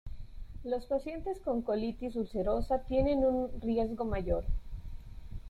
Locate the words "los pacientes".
0.63-1.39